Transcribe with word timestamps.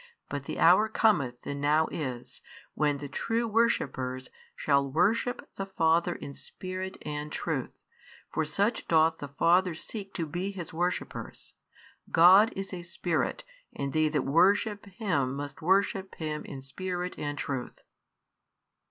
But 0.29 0.45
the 0.45 0.57
hour 0.57 0.89
cometh, 0.89 1.45
and 1.45 1.61
now 1.61 1.87
is, 1.91 2.41
when 2.73 2.97
the 2.97 3.07
true 3.07 3.47
worshippers 3.47 4.29
shall 4.55 4.89
worship 4.91 5.47
the 5.57 5.67
Father 5.67 6.15
in 6.15 6.33
spirit 6.33 6.97
and 7.03 7.31
truth: 7.31 7.83
for 8.33 8.43
such 8.43 8.87
doth 8.87 9.19
the 9.19 9.27
Father 9.27 9.75
seek 9.75 10.11
to 10.15 10.25
be 10.25 10.49
His 10.49 10.73
worshippers. 10.73 11.53
God 12.09 12.51
is 12.55 12.73
a 12.73 12.81
Spirit, 12.81 13.43
and 13.75 13.93
they 13.93 14.09
that 14.09 14.23
worship 14.23 14.87
Him 14.87 15.35
must 15.35 15.61
worship 15.61 16.15
Him 16.15 16.45
in 16.45 16.63
spirit 16.63 17.13
and 17.19 17.37
truth. 17.37 17.83